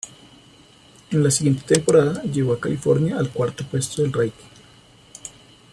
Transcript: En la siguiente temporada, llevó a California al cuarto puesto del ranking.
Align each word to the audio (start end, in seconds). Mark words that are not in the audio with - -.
En 1.11 1.21
la 1.23 1.29
siguiente 1.29 1.75
temporada, 1.75 2.23
llevó 2.23 2.53
a 2.53 2.59
California 2.59 3.19
al 3.19 3.29
cuarto 3.29 3.63
puesto 3.69 4.01
del 4.01 4.11
ranking. 4.11 4.47